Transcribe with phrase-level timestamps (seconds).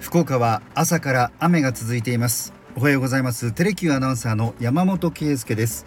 [0.00, 2.54] 福岡は朝から雨が続いています。
[2.74, 3.52] おはようございます。
[3.52, 5.84] テレキューアナウンサーの山本圭介です、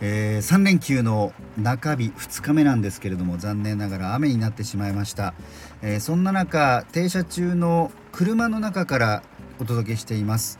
[0.00, 5.34] えー、3連休の中日2日目なんですけれども残念ながら雨になってしまいました、
[5.82, 9.22] えー、そんな中停車中の車の中から
[9.58, 10.58] お届けしています。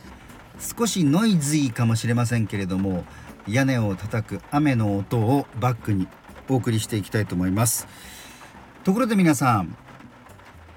[0.59, 3.05] 少しノイズーかもしれませんけれども
[3.49, 6.07] 屋根を叩く雨の音をバックに
[6.51, 7.87] お送りしていきたいと思います。
[8.85, 9.77] ところで皆さん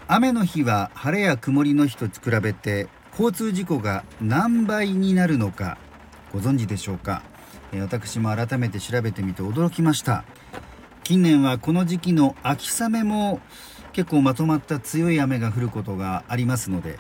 [0.08, 5.78] 雨の日は晴れや曇りの日と比べて交通事故が何倍になるのか
[6.32, 7.24] ご存知でしょうか？
[7.74, 10.26] 私も改めて調べてみて驚きました。
[11.04, 13.42] 近年はこの時期の秋雨も
[13.94, 16.98] 結構まとまった強い雨が降ることがありますので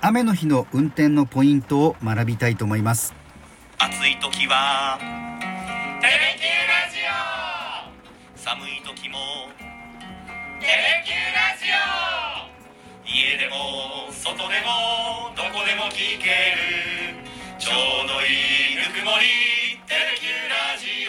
[0.00, 3.14] 雨の日の運転のポイントを学びたいと思います。
[3.78, 4.98] 暑い時は
[8.50, 9.16] 寒い時も。
[10.58, 13.06] テレキューラジオ。
[13.06, 17.14] 家でも外でもどこでも聞ける。
[17.60, 17.70] ちょ
[18.04, 18.26] うどい
[18.72, 19.78] いぬくもり。
[19.86, 21.06] テレキューラジ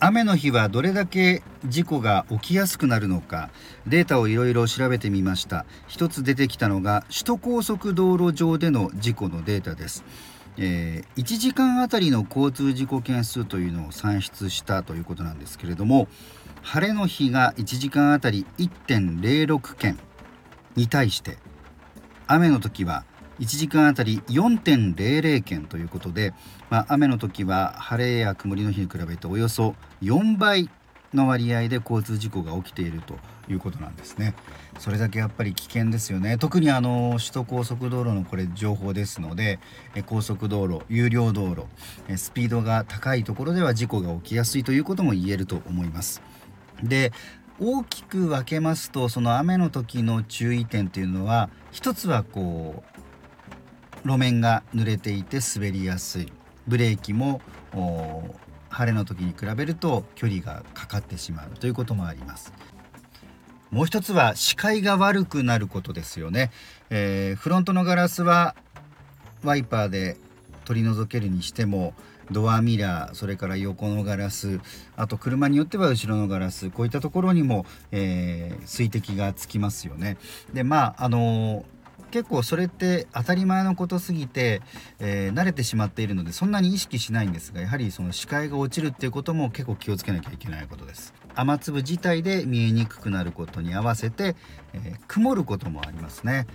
[0.00, 3.50] 雨の日はどれだけ事故が起きやすくなるのか。
[3.86, 5.66] データをいろいろ調べてみました。
[5.88, 10.04] 一つ出てきたのが首都高速道路上での事故のデータです。
[10.56, 16.08] えー、1時間あたりの交通事故件数というのを算出したということなんですけれども
[16.62, 19.98] 晴れの日が1時間あたり1.06件
[20.76, 21.38] に対して
[22.26, 23.04] 雨の時は
[23.40, 26.32] 1時間あたり4.00件ということで、
[26.70, 30.70] まあ、雨の時は晴れや曇りの日に比べておよそ4倍
[31.14, 34.34] の割合で交通事故が起きているということなんですね。
[34.78, 36.36] それだけやっぱり危険ですよね。
[36.38, 39.60] 特にあの首都高速道路のこれ情報ですので、
[40.06, 41.64] 高速道路、有料道路、
[42.16, 46.22] スピードが高いところでは事故が起きやすいということも言えると思います。
[46.82, 47.12] で、
[47.60, 52.82] 大きく分けますとその雨の時の注意点というのは一つはこ
[54.04, 56.32] う路面が濡れていて滑りやすい
[56.66, 57.40] ブレーキも
[58.74, 62.52] 晴れの時に比べると距離がかかってしまうということもあります。
[63.70, 66.52] もう一つは視界が悪くなることですよね、
[66.90, 68.54] えー、フロントのガラスは
[69.42, 70.16] ワイパーで
[70.64, 71.92] 取り除けるにしても
[72.30, 74.60] ドアミラーそれから横のガラス
[74.96, 80.18] あと車によっては後ろのガラスこういったところにも、えー、水滴がつきますよね。
[80.52, 81.73] でまああのー
[82.14, 84.62] 結構それって当たり前のことすぎて、
[85.00, 91.12] えー、慣れてしまっているのでそんなに意識しないんですがやはりその視界が落ちるっていうことも結構気をつけなきゃいけないことです。
[91.34, 94.36] 雨粒自体で見えにくくなることに合わせて、
[94.74, 96.46] えー、曇ることもありますね。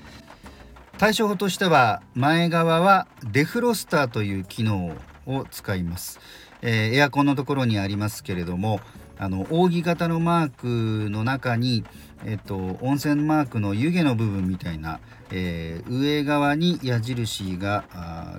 [0.97, 4.95] 対処法としては前側はデフロスターという機能
[5.25, 6.21] を使います、
[6.61, 8.79] えー、エアコンのところにありますけれども
[9.19, 11.84] あの扇形のマークの中に、
[12.25, 17.84] えっと、温泉マークの湯気の部分みたいな、えー、上側に矢印が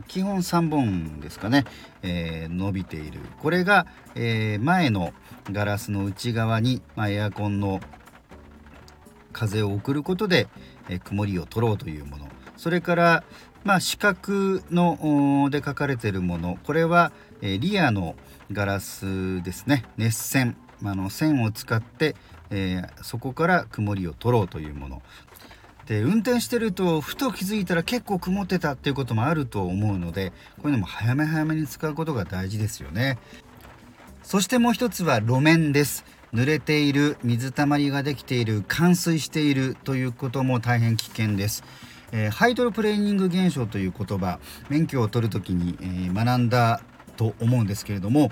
[0.09, 1.67] 基本3本ですかね、
[2.03, 3.21] えー、伸びている。
[3.43, 5.13] これが、えー、前の
[5.53, 7.81] ガラスの内側に、まあ、エアコンの
[9.33, 10.49] 風を送ることで、
[10.89, 12.27] え曇りを取ろうというもの。
[12.57, 13.25] それから、
[13.65, 16.59] まあ、四角ので書かれているもの。
[16.65, 17.12] これは、
[17.43, 18.17] えリアの
[18.51, 19.85] ガラスですね。
[19.97, 20.57] 熱線。
[20.85, 22.17] あの線を使って、
[22.51, 25.03] えー、そこから曇りを取ろうというもの。
[25.87, 33.19] で運転してるとふと気づいたら結構曇ってたっていうこともあると思うのでこういうのも早め早めに使うことが大事ですよね。
[34.23, 36.05] そしてもう一つは路面です。
[36.33, 41.65] 濡れている水たまりができている冠水しているということも大変危険です、
[42.12, 46.83] えー、ハイドロプレーニング現象という言葉免許を取るときに、えー、学んだ
[47.17, 48.31] と思うんですけれども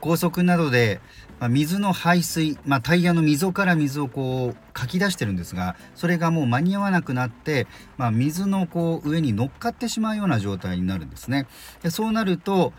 [0.00, 1.00] 高速などで
[1.42, 7.66] まあ、水の排水、まあ、タイヤの溝から水をこうかき出してるんですがそれがもう間に合わなくなって、
[7.96, 11.48] まあ、水のこう上に乗っかってしまうような状態になるんですね。
[11.82, 12.72] でそうなると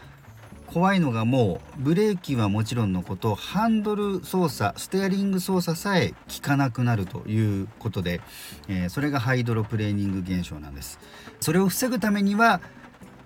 [0.67, 8.21] 怖いのがもうブレーキはもちろんのことハンドル操作ステアリング操作さえ効かなくなるということで、
[8.69, 10.99] えー、それがハイドロプレーニング現象なんです
[11.41, 12.61] それを防ぐためには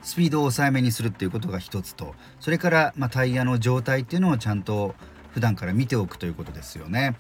[0.02, 4.96] スピードを抑えめにするっていうことが一つとそれから、まあ、タイヤの状態っていうのをちゃんと
[5.38, 7.16] 普段から見ておくということですよね。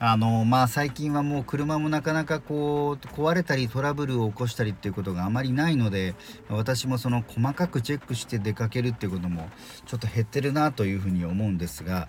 [0.00, 6.16] あのまあ最近はもう車もなかなかこう壊れたりトラブルを起こしたりっていうことがあまりないので
[6.48, 9.48] 私もその細かくチェックして出かけるっていうことも
[9.86, 12.08] ちょっと減ってるなというふうに思うんですが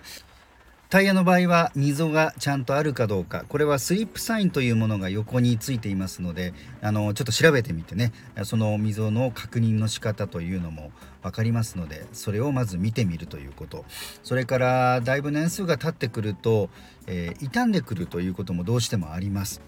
[0.91, 3.45] タイヤの場合は溝がちゃんとあるかどうか。
[3.47, 8.11] これはスリップサインというものが横についていますのであのちょっと調べてみてね。
[8.43, 10.91] その溝の確認の仕方というのも
[11.23, 13.85] 分かりますのでそれをまず見てみるということ。
[14.21, 16.69] それからだいぶ年数が経ってくると、
[17.07, 19.61] えー、傷んでくるということもどうしてもあります。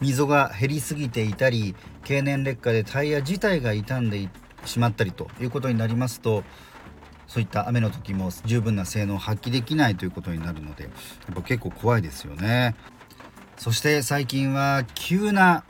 [0.00, 4.28] 溝が減りすぎていたり経年劣化でタイヤ自体が傷んで
[4.64, 6.42] しまったりということになりますと
[7.26, 10.90] そういった雨の時も十分な性能を発揮できないということになるのでや
[11.32, 12.74] っぱ結構怖いですよね。
[13.56, 15.64] そして最近は急な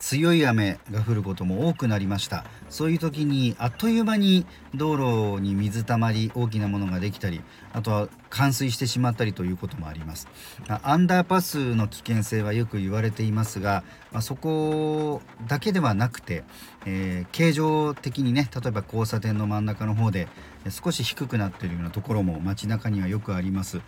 [0.00, 2.44] 強い雨が降ることも多くなりました。
[2.70, 7.42] そういう時にあっという間に道路に水たまり大きなものができたり
[7.72, 10.26] あとは冠水してしまったりということもあります。
[10.66, 16.44] アンダーパスの危険性はよく言われていますが、まあ、そこだけではなくて、
[16.86, 20.28] えー、形状的にね例えば交差点の真ん中の方で
[20.68, 23.80] 少し低くなっているようなところも街中にはよくあります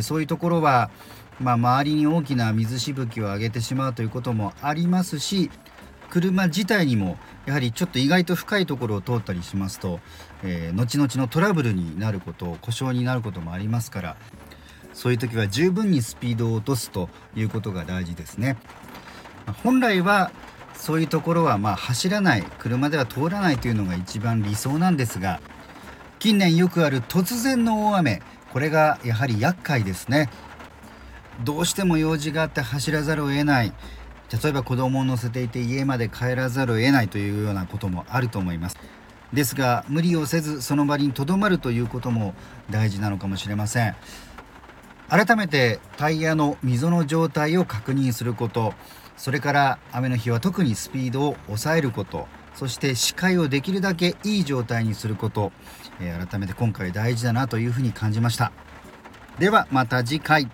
[0.00, 0.90] そういうところは
[1.40, 5.50] まあ、周りに大きな水しぶきを上げてしまうということもありますし
[6.10, 7.16] 車自体にも
[7.46, 10.00] やはりちょっと意外と深いところを通ったりしますと、
[10.42, 14.16] えー、後々のトラブルになること故障になることもありますから
[14.92, 18.58] そういう時は十分にスピードを落とすということが大事ですね。
[19.62, 20.32] 本来は
[20.74, 25.40] そういうところはまあ走らない車では通らないというのが一番理想なんですが
[26.20, 28.20] 近年よくある突然の大雨。
[28.52, 30.28] これがやはり厄介ですね。
[31.44, 33.72] どうしても用事があって走らざるを得ない。
[34.30, 38.76] 例えば子供を乗せていて家まで帰らざるを得ないというようなこともあると思います。
[39.32, 42.34] ですが無理をせずその場にとどまるということも
[42.68, 43.96] 大事なのかもしれません。
[45.08, 48.74] 改めてタイヤの溝の状態を確認すること。
[49.16, 52.28] それから雨の日は特にスピードを抑えること。
[52.54, 55.52] そして視界をできるだけいい状態にすること、
[56.00, 58.52] えー、改めて今回大事だなというふうに感じました。
[59.38, 60.50] ではまた次回。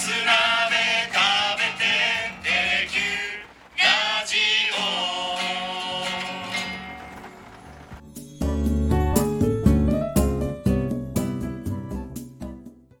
[0.00, 0.39] つな